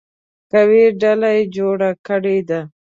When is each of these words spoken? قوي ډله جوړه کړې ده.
قوي 0.51 0.83
ډله 1.01 1.31
جوړه 1.55 1.89
کړې 2.07 2.37
ده. 2.49 2.61